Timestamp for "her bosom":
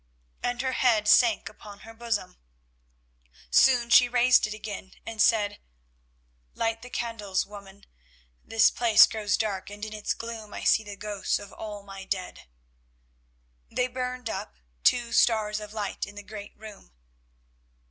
1.81-2.37